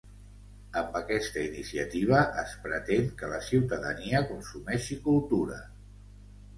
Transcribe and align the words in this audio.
Amb 0.79 0.95
aquesta 0.99 1.43
iniciativa, 1.49 2.23
es 2.45 2.57
pretén 2.65 3.07
que 3.23 3.31
la 3.37 3.45
ciutadania 3.53 4.27
consumeixi 4.35 5.03
cultura. 5.09 5.65